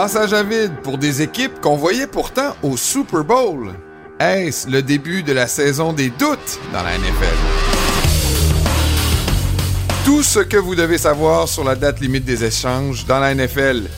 [0.00, 3.74] Passage à vide pour des équipes qu'on voyait pourtant au Super Bowl.
[4.20, 7.36] Est-ce le début de la saison des doutes dans la NFL?
[10.04, 13.88] Tout ce que vous devez savoir sur la date limite des échanges dans la NFL.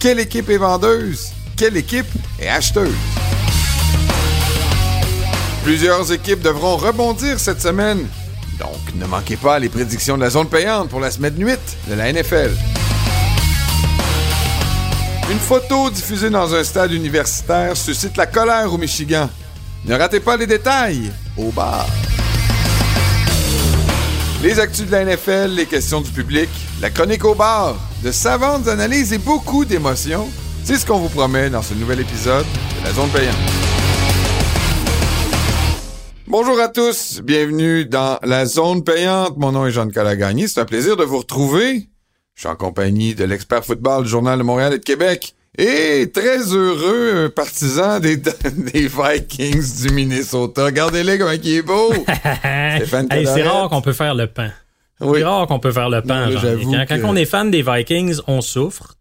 [0.00, 1.32] Quelle équipe est vendeuse?
[1.54, 2.06] Quelle équipe
[2.40, 2.96] est acheteuse?
[5.64, 8.06] Plusieurs équipes devront rebondir cette semaine.
[8.58, 11.58] Donc, ne manquez pas les prédictions de la zone payante pour la semaine 8
[11.90, 12.52] de la NFL.
[15.32, 19.30] Une photo diffusée dans un stade universitaire suscite la colère au Michigan.
[19.86, 21.86] Ne ratez pas les détails au bar.
[24.42, 26.50] Les actus de la NFL, les questions du public,
[26.82, 30.28] la chronique au bar, de savantes analyses et beaucoup d'émotions.
[30.64, 32.44] C'est ce qu'on vous promet dans ce nouvel épisode
[32.78, 33.34] de la Zone Payante.
[36.26, 39.38] Bonjour à tous, bienvenue dans la Zone Payante.
[39.38, 40.46] Mon nom est Jean-Nicolas Gagné.
[40.46, 41.88] C'est un plaisir de vous retrouver.
[42.34, 45.34] Je suis en compagnie de l'expert football du Journal de Montréal et de Québec.
[45.58, 50.64] Et très heureux partisan des, des Vikings du Minnesota.
[50.64, 51.92] Regardez-les comme il est beau.
[52.44, 52.86] hey,
[53.26, 54.50] c'est rare qu'on peut faire le pain.
[54.98, 56.30] C'est rare qu'on peut faire le pain.
[56.32, 58.94] quand, quand on est fan des Vikings, on souffre.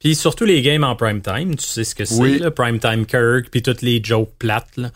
[0.00, 2.42] Puis surtout les games en prime time, tu sais ce que c'est, oui.
[2.56, 4.76] prime time Kirk, puis toutes les jokes plates.
[4.76, 4.90] Là.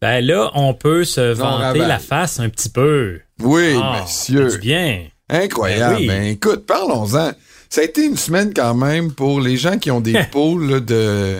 [0.00, 3.20] Ben là, on peut se vanter la face un petit peu.
[3.40, 4.58] Oui, oh, monsieur.
[4.58, 5.04] bien.
[5.32, 5.96] Incroyable.
[5.98, 7.32] Ben, ben, écoute, parlons-en.
[7.70, 11.38] Ça a été une semaine quand même pour les gens qui ont des poules de.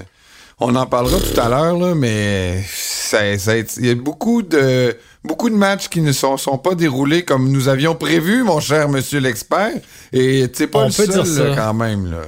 [0.58, 5.50] On en parlera tout à l'heure, mais ça, ça il y a beaucoup de beaucoup
[5.50, 9.20] de matchs qui ne sont, sont pas déroulés comme nous avions prévu, mon cher monsieur
[9.20, 9.72] l'expert.
[10.12, 12.10] Et tu pas On le seul, là, quand même.
[12.10, 12.22] Là.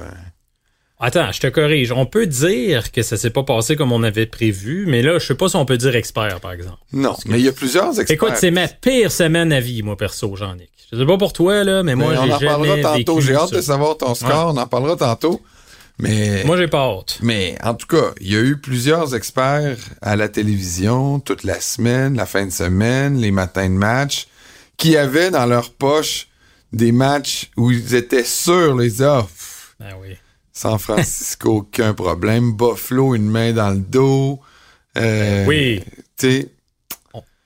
[1.05, 1.91] Attends, je te corrige.
[1.91, 5.27] On peut dire que ça s'est pas passé comme on avait prévu, mais là, je
[5.27, 6.79] sais pas si on peut dire expert, par exemple.
[6.93, 8.15] Non, mais il y a plusieurs experts.
[8.15, 10.71] Écoute, c'est ma pire semaine à vie, moi, perso, Jean-Nic.
[10.91, 13.21] Je sais pas pour toi, là, mais, moi, j'ai jamais On en parlera tantôt.
[13.21, 14.55] J'ai hâte de savoir ton score.
[14.55, 15.43] On en parlera tantôt.
[15.99, 16.43] Mais.
[16.43, 17.19] Moi, j'ai pas hâte.
[17.21, 21.61] Mais, en tout cas, il y a eu plusieurs experts à la télévision toute la
[21.61, 24.25] semaine, la fin de semaine, les matins de match,
[24.75, 26.29] qui avaient dans leur poche
[26.73, 29.75] des matchs où ils étaient sûrs, les offres.
[29.79, 30.15] ben oui
[30.55, 32.53] San Francisco, aucun problème.
[32.53, 34.39] Buffalo, une main dans le dos.
[34.97, 35.83] Euh, oui.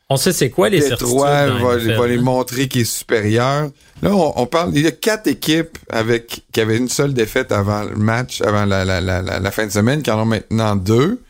[0.09, 1.17] On sait c'est quoi les certitudes.
[1.17, 2.21] va, va les hein?
[2.21, 3.71] montrer qui est supérieur.
[4.03, 7.83] Là, on, parle, il y a quatre équipes avec qui avaient une seule défaite avant
[7.83, 11.21] le match, avant la, la, la, la fin de semaine, qui en ont maintenant deux.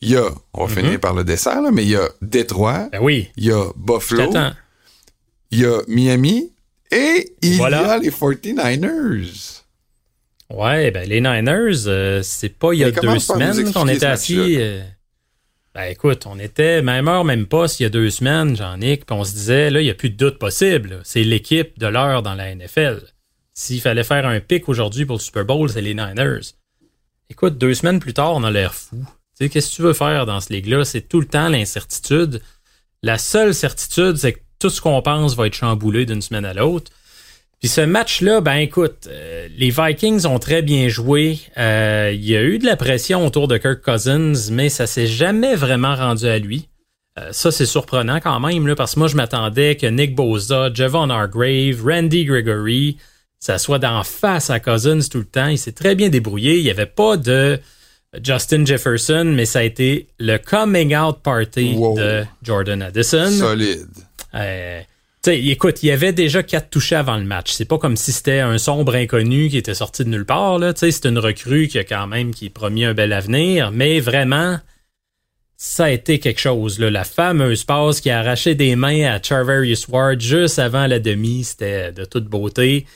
[0.00, 0.24] Il y a,
[0.54, 0.76] on va mm-hmm.
[0.76, 2.88] finir par le dessert, là, mais il y a Détroit.
[2.92, 3.28] Ben oui.
[3.36, 4.32] Il y a Buffalo.
[5.50, 6.50] Il y a Miami.
[6.90, 9.62] Et il y a les 49ers.
[10.50, 14.56] Ouais, ben les Niners, euh, c'est pas il y a deux semaines qu'on était assis.
[14.58, 14.82] Euh,
[15.74, 19.16] ben écoute, on était même heure, même pas il y a deux semaines, Jean-Nic, puis
[19.16, 21.00] on se disait, là, il n'y a plus de doute possible.
[21.04, 23.02] C'est l'équipe de l'heure dans la NFL.
[23.52, 26.52] S'il fallait faire un pic aujourd'hui pour le Super Bowl, c'est les Niners.
[27.28, 28.96] Écoute, deux semaines plus tard, on a l'air fou.
[29.38, 30.84] Tu sais, qu'est-ce que tu veux faire dans ce ligue-là?
[30.84, 32.40] C'est tout le temps l'incertitude.
[33.02, 36.54] La seule certitude, c'est que tout ce qu'on pense va être chamboulé d'une semaine à
[36.54, 36.90] l'autre.
[37.60, 41.38] Puis ce match-là, ben écoute, euh, les Vikings ont très bien joué.
[41.56, 45.06] Euh, il y a eu de la pression autour de Kirk Cousins, mais ça s'est
[45.06, 46.68] jamais vraiment rendu à lui.
[47.18, 50.70] Euh, ça, c'est surprenant quand même, là, parce que moi, je m'attendais que Nick Boza,
[50.72, 52.98] Javon Hargrave, Randy Gregory,
[53.38, 55.48] ça soit d'en face à Cousins tout le temps.
[55.48, 56.58] Il s'est très bien débrouillé.
[56.58, 57.58] Il n'y avait pas de
[58.22, 63.30] Justin Jefferson, mais ça a été le coming out party de Jordan Addison.
[63.30, 63.88] Solide.
[65.26, 67.52] Écoute, il y avait déjà quatre touchés avant le match.
[67.52, 70.60] C'est pas comme si c'était un sombre inconnu qui était sorti de nulle part.
[70.76, 74.58] C'est une recrue qui a quand même qui promis un bel avenir, mais vraiment,
[75.56, 76.78] ça a été quelque chose.
[76.78, 76.90] Là.
[76.90, 81.44] La fameuse passe qui a arraché des mains à Charverius Ward juste avant la demi,
[81.44, 82.86] c'était de toute beauté.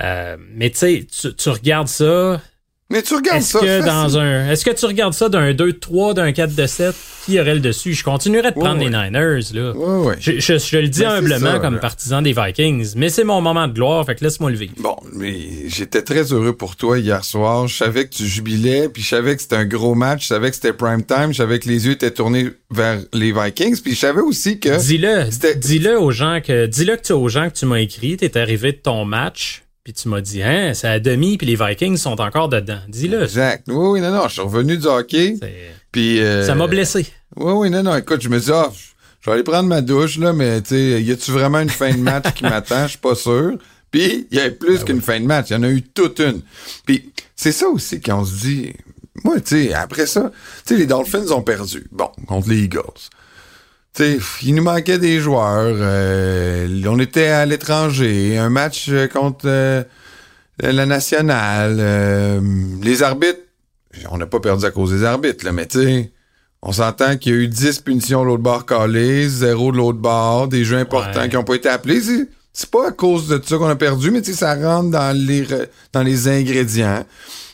[0.00, 2.40] Euh, mais tu sais, tu regardes ça,
[2.90, 6.30] mais tu regardes est-ce Que dans un, est-ce que tu regardes ça d'un 2-3, d'un
[6.30, 6.94] 4-7?
[7.26, 7.92] Qui aurait le dessus?
[7.92, 9.52] Je continuerais de prendre les Niners.
[9.52, 9.74] Là.
[10.18, 13.74] Je, je, le dis ben, humblement comme partisan des Vikings, mais c'est mon moment de
[13.74, 14.72] gloire, fait que laisse-moi le vivre.
[14.78, 17.68] Bon, mais j'étais très heureux pour toi hier soir.
[17.68, 20.48] Je savais que tu jubilais, puis je savais que c'était un gros match, je savais
[20.48, 23.92] que c'était prime time, je savais que les yeux étaient tournés vers les Vikings, puis
[23.92, 24.78] je savais aussi que...
[24.78, 28.38] Dis-le, dis-le aux gens que, dis-le que tu aux gens que tu m'as écrit, t'es
[28.38, 31.96] arrivé de ton match, puis tu m'as dit, hein, c'est à demi, puis les Vikings
[31.96, 32.78] sont encore dedans.
[32.88, 33.22] Dis-le.
[33.22, 33.64] Exact.
[33.68, 35.36] Oui, oui, non, non, je suis revenu du hockey.
[35.90, 36.20] Puis.
[36.20, 37.06] Euh, ça m'a blessé.
[37.36, 38.70] Oui, oui, non, non, écoute, je me dis, ah,
[39.22, 41.90] je vais aller prendre ma douche, là, mais, tu sais, y a-tu vraiment une fin
[41.90, 42.82] de match qui m'attend?
[42.82, 43.56] Je suis pas sûr.
[43.90, 45.46] Puis, il y avait plus ben qu'une fin de match.
[45.48, 46.42] Il y en a eu toute une.
[46.84, 48.74] Puis, c'est ça aussi qu'on se dit.
[49.24, 50.30] Moi, tu sais, après ça,
[50.66, 51.86] tu sais, les Dolphins ont perdu.
[51.92, 53.08] Bon, contre les Eagles
[54.42, 55.76] il nous manquait des joueurs.
[55.78, 58.38] Euh, on était à l'étranger.
[58.38, 59.82] Un match euh, contre euh,
[60.60, 62.42] la nationale.
[62.82, 63.40] les arbitres,
[64.10, 66.10] on n'a pas perdu à cause des arbitres, là, mais tu
[66.60, 69.98] on s'entend qu'il y a eu 10 punitions de l'autre bord calées, zéro de l'autre
[69.98, 72.00] bord, des jeux importants qui n'ont pas été appelés.
[72.52, 75.46] C'est pas à cause de ça qu'on a perdu, mais ça rentre dans les,
[75.92, 77.04] dans les ingrédients.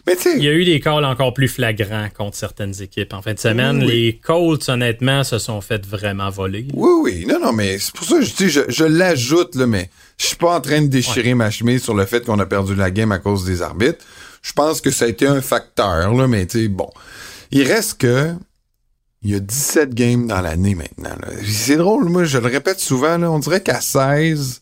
[0.07, 3.39] Il y a eu des calls encore plus flagrants contre certaines équipes en fin de
[3.39, 3.81] semaine.
[3.81, 6.67] Les Colts, honnêtement, se sont fait vraiment voler.
[6.75, 7.27] Oui, oui.
[7.27, 10.37] Non, non, mais c'est pour ça que je dis, je, l'ajoute, là, mais je suis
[10.37, 13.13] pas en train de déchirer ma chemise sur le fait qu'on a perdu la game
[13.13, 14.05] à cause des arbitres.
[14.43, 16.91] Je pense que ça a été un facteur, là, mais tu sais, bon.
[17.51, 18.35] Il reste que
[19.23, 21.17] il y a 17 games dans l'année maintenant.
[21.47, 24.61] C'est drôle, moi, je le répète souvent, là, on dirait qu'à 16,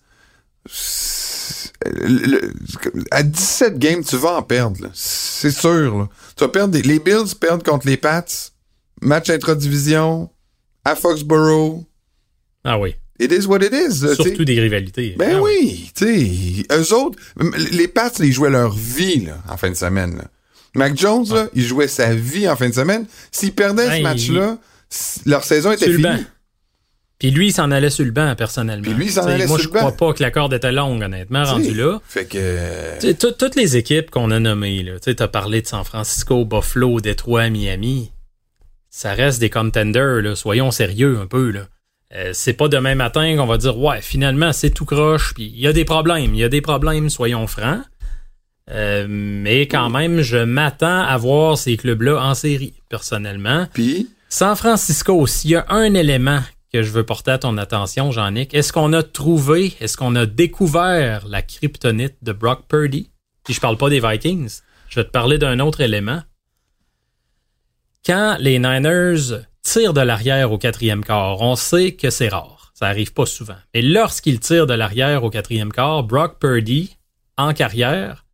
[3.11, 4.91] à 17 games, tu vas en perdre.
[4.95, 6.09] C'est sûr.
[6.37, 8.25] Tu vas perdre les Bills perdent contre les Pats.
[9.01, 10.31] Match intra-division
[10.85, 11.85] à Foxborough.
[12.65, 12.95] Ah oui.
[13.19, 13.99] It is what it is.
[14.17, 15.15] Surtout des rivalités.
[15.19, 15.91] Ben ah oui.
[15.95, 17.19] Tu sais, eux autres,
[17.71, 20.23] les Pats, ils jouaient leur vie en fin de semaine.
[20.75, 23.07] Mac Jones, il jouait sa vie en fin de semaine.
[23.31, 24.59] S'ils perdaient ce ben, match-là,
[25.27, 26.25] leur saison était finie.
[27.23, 28.83] Puis lui, il s'en allait sur le banc, personnellement.
[28.83, 29.81] Puis lui, il s'en allait moi, sur le banc.
[29.83, 32.01] Moi, je crois pas que la corde était longue, honnêtement, rendu là.
[32.05, 33.13] Fait que...
[33.13, 37.51] toutes les équipes qu'on a nommées, là, tu as parlé de San Francisco, Buffalo, Detroit,
[37.51, 38.11] Miami,
[38.91, 40.35] ça reste des contenders, là.
[40.35, 41.69] Soyons sérieux un peu, là.
[42.13, 45.61] Euh, c'est pas demain matin qu'on va dire, ouais, finalement, c'est tout croche, puis il
[45.61, 46.35] y a des problèmes.
[46.35, 47.83] Il y a des problèmes, soyons francs.
[48.69, 53.69] Euh, mais quand même, je m'attends à voir ces clubs-là en série, personnellement.
[53.73, 54.09] Puis...
[54.29, 56.41] San Francisco, s'il y a un élément
[56.73, 58.55] que je veux porter à ton attention, Jean-Nic.
[58.55, 63.11] Est-ce qu'on a trouvé, est-ce qu'on a découvert la kryptonite de Brock Purdy?
[63.45, 64.61] Puis je parle pas des Vikings.
[64.89, 66.23] Je vais te parler d'un autre élément.
[68.07, 72.73] Quand les Niners tirent de l'arrière au quatrième quart, on sait que c'est rare.
[72.75, 73.57] Ça arrive pas souvent.
[73.75, 76.97] Mais lorsqu'ils tirent de l'arrière au quatrième quart, Brock Purdy,
[77.37, 78.25] en carrière,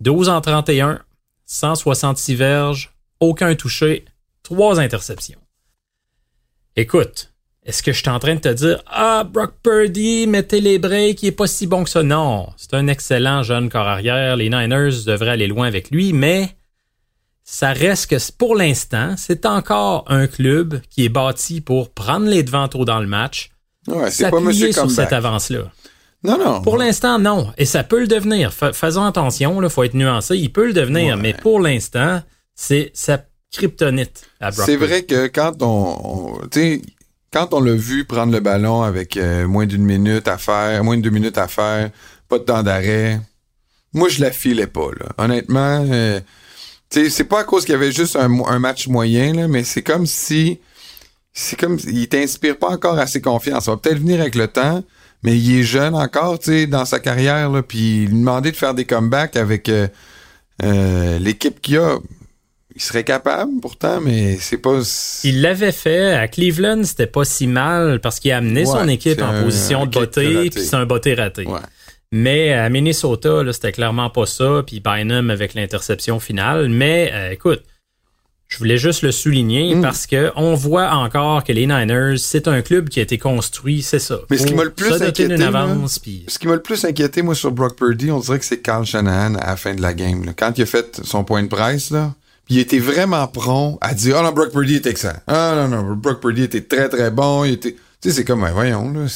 [0.00, 1.02] 12 en 31,
[1.44, 4.04] 166 verges, aucun touché,
[4.42, 5.40] trois interceptions.
[6.74, 7.32] Écoute,
[7.66, 11.22] est-ce que je suis en train de te dire Ah, Brock Purdy, mettez les breaks,
[11.24, 12.04] il est pas si bon que ça?
[12.04, 14.36] Non, c'est un excellent jeune corps arrière.
[14.36, 16.50] Les Niners devraient aller loin avec lui, mais
[17.42, 22.44] ça reste que pour l'instant, c'est encore un club qui est bâti pour prendre les
[22.44, 23.50] devants tôt dans le match.
[23.88, 25.70] Ouais, c'est pas monsieur sur cette avance-là.
[26.22, 26.62] Non, non.
[26.62, 27.52] Pour l'instant, non.
[27.58, 28.52] Et ça peut le devenir.
[28.52, 30.36] faisons attention, il faut être nuancé.
[30.36, 32.22] Il peut le devenir, mais pour l'instant,
[32.54, 36.82] c'est sa kryptonite à Brock C'est vrai que quand on, on tu sais,
[37.36, 40.96] quand on l'a vu prendre le ballon avec euh, moins d'une minute à faire, moins
[40.96, 41.90] de deux minutes à faire,
[42.30, 43.20] pas de temps d'arrêt,
[43.92, 44.88] moi je la filais pas.
[45.18, 46.18] Honnêtement, euh,
[46.88, 50.60] c'est pas à cause qu'il y avait juste un, match moyen, mais c'est comme si
[51.34, 53.66] c'est comme il t'inspire pas encore assez confiance.
[53.66, 54.82] Ça va peut-être venir avec le temps,
[55.22, 58.72] mais il est jeune encore, tu dans sa carrière, là, puis lui demander de faire
[58.72, 61.98] des comebacks avec euh, l'équipe qu'il a,
[62.76, 64.80] il serait capable pourtant, mais c'est pas.
[65.24, 69.22] Il l'avait fait à Cleveland, c'était pas si mal parce qu'il a amené son équipe
[69.22, 71.46] en position de beauté, puis c'est un beauté raté.
[72.12, 76.68] Mais à Minnesota, c'était clairement pas ça, puis Bynum avec l'interception finale.
[76.68, 77.62] Mais euh, écoute,
[78.46, 79.82] je voulais juste le souligner hmm.
[79.82, 83.82] parce que on voit encore que les Niners, c'est un club qui a été construit,
[83.82, 84.20] c'est ça.
[84.30, 85.36] Mais ce qui m'a le plus inquiété,
[86.28, 88.84] ce qui m'a le plus inquiété moi sur Brock Purdy, on dirait que c'est Carl
[88.84, 90.32] Shanahan à la fin de la game.
[90.36, 92.14] Quand il a fait son point de presse là,
[92.48, 95.18] il était vraiment prompt à dire, oh non, Brock Purdy était excellent.
[95.26, 97.44] Ah non, non, Brock Purdy était très, très bon.
[97.44, 99.06] Il était, tu sais, c'est comme, ben, voyons, là,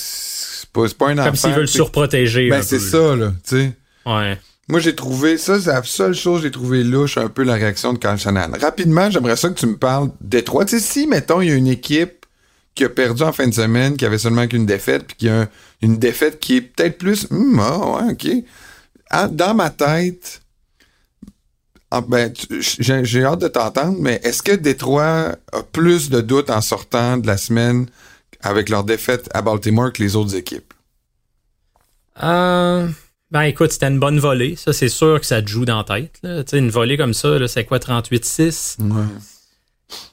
[0.72, 1.24] pas, pas un enfant.
[1.26, 2.48] Comme s'ils veulent surprotéger.
[2.48, 3.72] Ben, c'est ça, là, tu sais.
[4.06, 4.38] Ouais.
[4.68, 7.54] Moi, j'ai trouvé, ça, c'est la seule chose que j'ai trouvé louche, un peu la
[7.54, 8.52] réaction de Carl Shannon.
[8.60, 10.64] Rapidement, j'aimerais ça que tu me parles des trois.
[10.64, 12.26] Tu sais, si, mettons, il y a une équipe
[12.74, 15.48] qui a perdu en fin de semaine, qui avait seulement qu'une défaite, puis qui a
[15.82, 19.32] une défaite qui est peut-être plus, hum, ah, ouais, ok.
[19.32, 20.40] dans ma tête,
[21.90, 26.60] ah, ben, j'ai hâte de t'entendre, mais est-ce que Détroit a plus de doutes en
[26.60, 27.86] sortant de la semaine
[28.42, 30.72] avec leur défaite à Baltimore que les autres équipes?
[32.22, 32.88] Euh,
[33.32, 34.54] ben écoute, c'était une bonne volée.
[34.56, 36.18] Ça, c'est sûr que ça te joue dans la tête.
[36.22, 36.44] Là.
[36.52, 38.80] Une volée comme ça, c'est quoi, 38-6?
[38.80, 39.04] Ouais.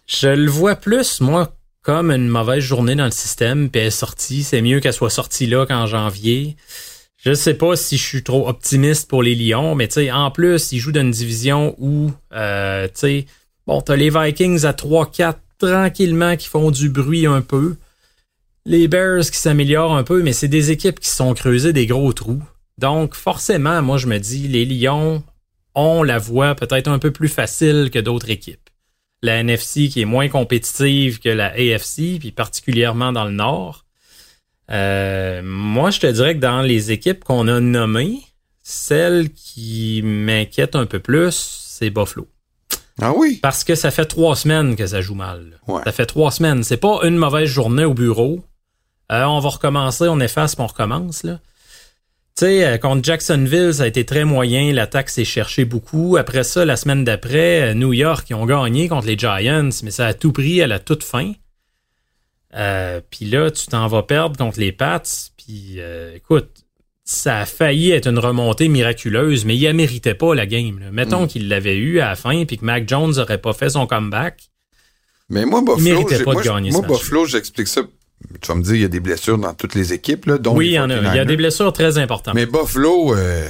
[0.08, 3.92] Je le vois plus, moi, comme une mauvaise journée dans le système, puis elle est
[3.92, 4.44] sortie.
[4.44, 6.58] C'est mieux qu'elle soit sortie là qu'en janvier.
[7.28, 10.80] Je sais pas si je suis trop optimiste pour les Lions, mais en plus, ils
[10.80, 13.26] jouent dans une division où, euh, tu
[13.66, 17.76] bon, t'as les Vikings à 3-4 tranquillement qui font du bruit un peu.
[18.66, 22.14] Les Bears qui s'améliorent un peu, mais c'est des équipes qui sont creusées des gros
[22.14, 22.42] trous.
[22.78, 25.22] Donc, forcément, moi, je me dis, les Lions
[25.76, 28.70] ont la voie peut-être un peu plus facile que d'autres équipes.
[29.22, 33.84] La NFC qui est moins compétitive que la AFC, puis particulièrement dans le Nord.
[34.70, 38.22] Euh, moi, je te dirais que dans les équipes qu'on a nommées,
[38.64, 42.28] celle qui m'inquiète un peu plus, c'est Buffalo.
[43.02, 43.40] Ah oui?
[43.42, 45.60] Parce que ça fait trois semaines que ça joue mal.
[45.86, 46.64] Ça fait trois semaines.
[46.64, 48.42] C'est pas une mauvaise journée au bureau.
[49.12, 51.24] Euh, on va recommencer, on efface, puis on recommence.
[51.24, 51.40] Là.
[52.36, 54.74] Tu sais, euh, contre Jacksonville, ça a été très moyen.
[54.74, 56.18] L'attaque s'est cherchée beaucoup.
[56.18, 59.92] Après ça, la semaine d'après, euh, New York, ils ont gagné contre les Giants, mais
[59.92, 61.34] ça a tout pris à la toute fin.
[62.56, 65.04] Euh, puis là, tu t'en vas perdre contre les Pats.
[65.38, 65.80] Puis
[66.16, 66.50] écoute,
[67.04, 70.90] ça a failli être une remontée miraculeuse, mais il ne méritait pas la game.
[70.92, 71.28] Mettons mm.
[71.28, 74.50] qu'il l'avait eu à la fin, puis que Mac Jones n'aurait pas fait son comeback.
[75.30, 76.08] Mais moi, Buffalo,
[76.72, 77.82] moi, Buffalo, j'explique ça
[78.42, 80.56] tu vas me dire, il y a des blessures dans toutes les équipes, là, dont
[80.56, 80.96] Oui, il y en a.
[80.98, 82.34] Il y a des blessures très importantes.
[82.34, 83.16] Mais Buffalo.
[83.16, 83.48] Euh,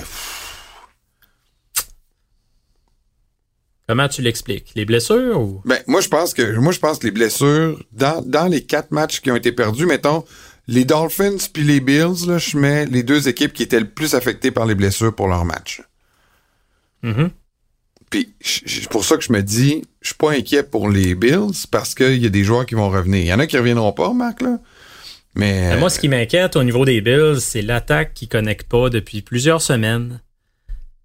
[3.87, 4.73] Comment tu l'expliques?
[4.75, 5.61] Les blessures ou?
[5.63, 8.91] Ben, moi, je pense que, moi, je pense que les blessures, dans, dans les quatre
[8.91, 10.25] matchs qui ont été perdus, mettons,
[10.67, 14.13] les Dolphins puis les Bills, là, je mets les deux équipes qui étaient le plus
[14.13, 15.81] affectées par les blessures pour leur match.
[17.01, 17.27] Mm
[18.09, 21.65] Puis, c'est pour ça que je me dis, je suis pas inquiet pour les Bills
[21.71, 23.23] parce qu'il y a des joueurs qui vont revenir.
[23.23, 24.59] Il y en a qui reviendront pas, Marc, là.
[25.35, 29.21] Mais, moi, ce qui m'inquiète au niveau des Bills, c'est l'attaque qui connecte pas depuis
[29.21, 30.19] plusieurs semaines.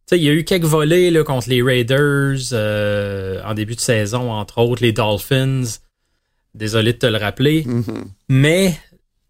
[0.07, 3.81] Sais, il y a eu quelques volets là, contre les Raiders euh, en début de
[3.81, 5.63] saison, entre autres les Dolphins.
[6.55, 7.65] Désolé de te le rappeler.
[7.65, 8.05] Mm-hmm.
[8.29, 8.79] Mais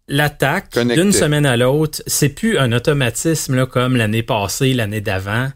[0.07, 5.49] l'attaque, d'une semaine à l'autre, c'est plus un automatisme là, comme l'année passée, l'année d'avant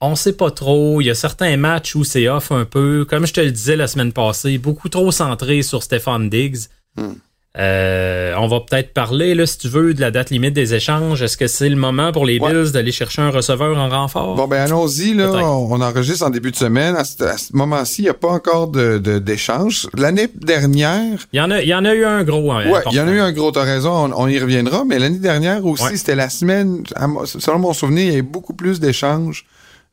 [0.00, 1.00] on sait pas trop.
[1.00, 3.04] Il y a certains matchs où c'est off un peu.
[3.08, 6.68] Comme je te le disais la semaine passée, beaucoup trop centré sur Stéphane Diggs.
[6.96, 7.14] Hmm.
[7.58, 11.20] Euh, on va peut-être parler, là, si tu veux, de la date limite des échanges.
[11.20, 14.36] Est-ce que c'est le moment pour les Bills d'aller chercher un receveur en renfort?
[14.36, 15.14] Bon, ben allons-y.
[15.14, 16.94] Là, on, enregistre en début de semaine.
[16.94, 17.16] À ce,
[17.52, 19.88] moment-ci, il n'y a pas encore de, d'échange.
[19.96, 21.18] L'année dernière...
[21.32, 22.54] Il y, en a, il y en a eu un gros.
[22.54, 24.84] Oui, il y en a eu un gros, t'as raison, on, y reviendra.
[24.84, 26.84] Mais l'année dernière aussi, c'était la semaine...
[27.24, 29.44] Selon mon souvenir, il y a eu beaucoup plus d'échanges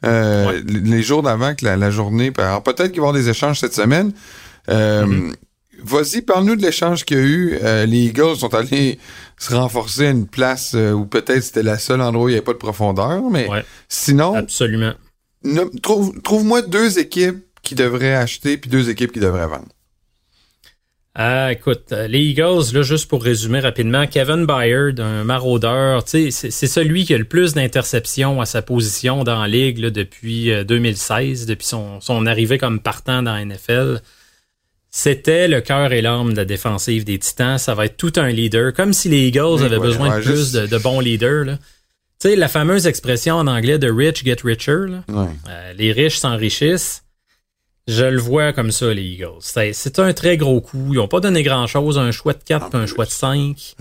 [0.05, 2.31] euh, les jours d'avant que la, journée.
[2.37, 4.11] Alors peut-être qu'il va y avoir des échanges cette semaine.
[4.69, 5.33] Euh, mm-hmm.
[5.83, 7.59] Vas-y, parle-nous de l'échange qu'il y a eu.
[7.61, 8.99] Euh, les Eagles sont allés
[9.37, 12.45] se renforcer à une place où peut-être c'était la seule endroit où il n'y avait
[12.45, 13.47] pas de profondeur, mais
[13.87, 14.33] sinon...
[14.33, 14.93] Absolument.
[16.23, 19.67] Trouve-moi deux équipes qui devraient acheter puis deux équipes qui devraient vendre.
[21.19, 26.29] Ah, écoute, euh, les Eagles, là, juste pour résumer rapidement, Kevin Byard, un maraudeur, c'est
[26.31, 31.45] celui qui a le plus d'interceptions à sa position dans la ligue depuis 2016, euh,
[31.47, 33.99] depuis son, son, arrivée comme partant dans la NFL.
[34.99, 37.59] C'était le cœur et l'âme de la défensive des Titans.
[37.59, 40.77] Ça va être tout un leader, comme si les Eagles avaient besoin de plus de,
[40.79, 41.59] bons leaders.
[42.19, 44.87] Tu sais, la fameuse expression en anglais de rich get richer.
[45.07, 47.03] Euh, les riches s'enrichissent.
[47.87, 49.37] Je le vois comme ça, les Eagles.
[49.73, 50.87] C'est un très gros coup.
[50.93, 53.75] Ils n'ont pas donné grand-chose, un choix de 4 et un choix de 5.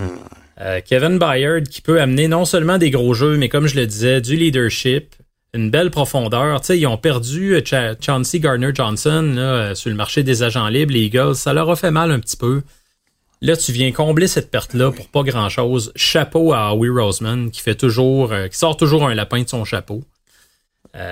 [0.60, 3.86] Euh, Kevin Byard qui peut amener non seulement des gros jeux, mais comme je le
[3.86, 5.14] disais, du leadership,
[5.56, 6.60] une belle profondeur.
[6.70, 11.34] ils ont perdu euh, Chauncey Gardner-Johnson euh, sur le marché des agents libres, les Eagles.
[11.34, 12.62] Ça leur a fait mal un petit peu.
[13.42, 15.92] Là, tu viens combler cette perte-là pour pas grand-chose.
[15.96, 20.02] Chapeau à Howie Roseman qui fait toujours, qui sort toujours un lapin de son chapeau.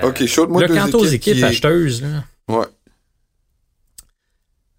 [0.02, 2.66] ok, moi Quant aux équipes acheteuses, là, ouais.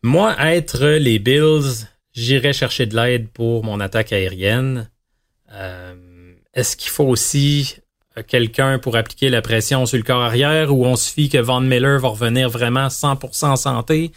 [0.06, 4.88] Moi, être les Bills, j'irai chercher de l'aide pour mon attaque aérienne.
[5.52, 5.96] Euh,
[6.54, 7.82] est-ce qu'il faut aussi euh,
[8.24, 12.00] quelqu'un pour appliquer la pression sur le corps arrière ou on suffit que Van Miller
[12.00, 14.12] va revenir vraiment 100% en santé?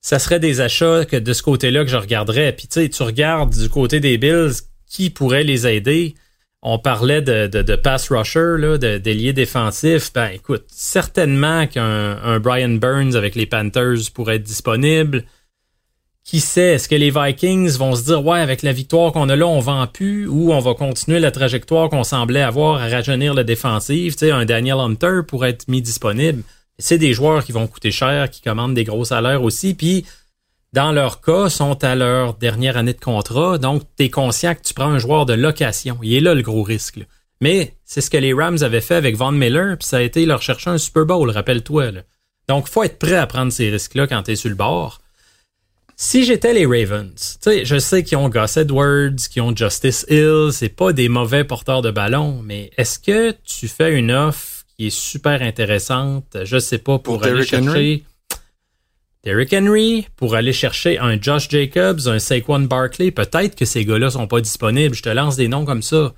[0.00, 2.52] Ça serait des achats que de ce côté-là que je regarderais.
[2.52, 4.52] Puis tu sais, tu regardes du côté des Bills,
[4.88, 6.14] qui pourrait les aider?
[6.60, 10.12] On parlait de, de, pass rusher, là, de déliés défensifs.
[10.12, 15.24] Ben écoute, certainement qu'un Brian Burns avec les Panthers pourrait être disponible.
[16.24, 19.36] Qui sait, est-ce que les Vikings vont se dire ouais, avec la victoire qu'on a
[19.36, 23.34] là, on vend plus, ou on va continuer la trajectoire qu'on semblait avoir à rajeunir
[23.34, 24.12] la défensive?
[24.12, 26.44] Tu sais, un Daniel Hunter pourrait être mis disponible.
[26.78, 30.04] C'est des joueurs qui vont coûter cher, qui commandent des gros salaires aussi, puis
[30.72, 33.58] dans leur cas, sont à leur dernière année de contrat.
[33.58, 35.98] Donc, tu es conscient que tu prends un joueur de location.
[36.02, 37.00] Il est là le gros risque.
[37.42, 40.24] Mais c'est ce que les Rams avaient fait avec Von Miller, puis ça a été
[40.24, 41.90] leur chercher un Super Bowl, rappelle-toi.
[42.48, 45.01] Donc, faut être prêt à prendre ces risques-là quand tu es sur le bord.
[46.04, 50.68] Si j'étais les Ravens, je sais qu'ils ont Gus Edwards, qu'ils ont Justice Hill, c'est
[50.68, 54.90] pas des mauvais porteurs de ballon, mais est-ce que tu fais une offre qui est
[54.90, 58.02] super intéressante, je sais pas, pour, aller chercher
[59.22, 63.12] Derrick Henry pour aller chercher un Josh Jacobs, un Saquon Barkley?
[63.12, 64.96] Peut-être que ces gars-là sont pas disponibles.
[64.96, 66.14] Je te lance des noms comme ça.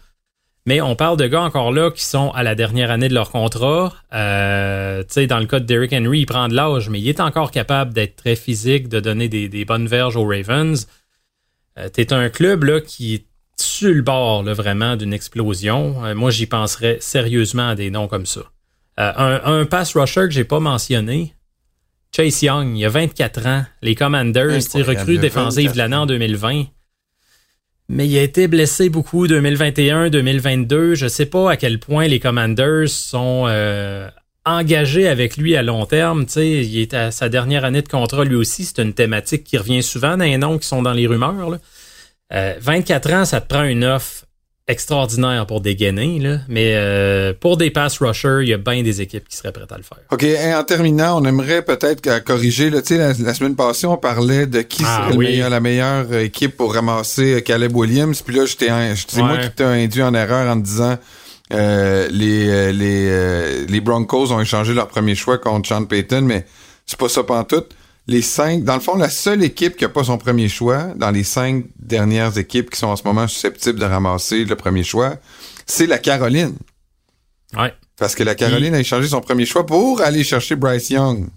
[0.67, 3.31] Mais on parle de gars encore là qui sont à la dernière année de leur
[3.31, 3.93] contrat.
[4.15, 7.09] Euh, tu sais, dans le cas de Derrick Henry, il prend de l'âge, mais il
[7.09, 10.87] est encore capable d'être très physique, de donner des, bonnes verges aux Ravens.
[11.79, 16.03] Euh, tu es un club là qui est sur le bord là, vraiment d'une explosion.
[16.05, 18.43] Euh, moi, j'y penserais sérieusement à des noms comme ça.
[18.97, 21.35] un, un pass rusher que j'ai pas mentionné,
[22.15, 23.65] Chase Young, il a 24 ans.
[23.83, 26.67] Les Commanders, recrue défensive de l'année en 2020.
[27.89, 30.95] Mais il a été blessé beaucoup 2021, 2022.
[30.95, 34.09] Je sais pas à quel point les Commanders sont euh,
[34.47, 36.25] engagés avec lui à long terme.
[36.37, 38.65] il est à sa dernière année de contrat lui aussi.
[38.65, 41.59] C'est une thématique qui revient souvent dans les noms qui sont dans les rumeurs.
[42.31, 44.24] 24 euh, ans, ça te prend une offre
[44.67, 46.39] extraordinaire pour dégainer, là.
[46.49, 49.71] mais euh, pour des pass rushers, il y a bien des équipes qui seraient prêtes
[49.71, 49.99] à le faire.
[50.11, 52.71] OK, et en terminant, on aimerait peut-être corriger.
[52.71, 56.75] Là, la, la semaine passée, on parlait de qui ah serait la meilleure équipe pour
[56.75, 58.23] ramasser euh, Caleb Williams.
[58.23, 60.97] Puis là, c'est moi qui t'ai induit en erreur en disant
[61.53, 66.47] euh, les, les, les Broncos ont échangé leur premier choix contre Sean Payton, mais
[66.87, 67.65] c'est pas ça tout
[68.07, 71.11] les cinq, dans le fond, la seule équipe qui n'a pas son premier choix, dans
[71.11, 75.17] les cinq dernières équipes qui sont en ce moment susceptibles de ramasser le premier choix,
[75.67, 76.57] c'est la Caroline.
[77.57, 77.73] Ouais.
[77.99, 81.29] Parce que la Caroline a échangé son premier choix pour aller chercher Bryce Young.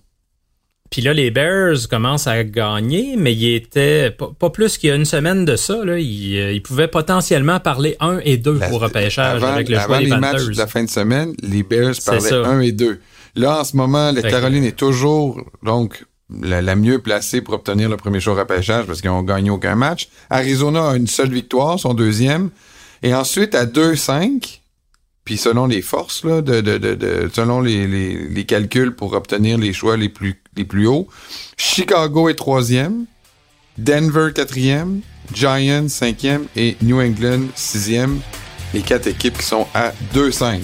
[0.89, 4.95] Puis là, les Bears commencent à gagner, mais il était pas, plus qu'il y a
[4.95, 5.83] une semaine de ça.
[5.83, 10.05] Là, ils, euh, pouvaient potentiellement parler 1 et 2 pour repêchage avec le choix des
[10.05, 12.99] les matchs de la fin de semaine, les Bears parlaient 1 et 2.
[13.35, 17.97] Là, en ce moment, la Caroline est toujours donc la, mieux placée pour obtenir le
[17.97, 20.09] premier choix repêchage parce qu'ils n'ont gagné aucun match.
[20.29, 22.49] Arizona a une seule victoire, son deuxième.
[23.03, 24.59] Et ensuite, à 2-5,
[25.23, 30.87] puis selon les forces, selon les, calculs pour obtenir les choix les plus, les plus
[30.87, 31.07] hauts,
[31.57, 33.05] Chicago est troisième,
[33.77, 35.01] Denver quatrième,
[35.33, 38.19] Giants cinquième et New England sixième.
[38.73, 40.59] Les quatre équipes qui sont à 2-5.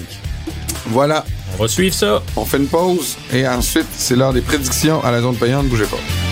[0.86, 1.24] Voilà.
[1.58, 2.22] On va suivre ça.
[2.36, 5.66] On fait une pause et ensuite, c'est l'heure des prédictions à la zone payante.
[5.68, 6.23] Bougez pas.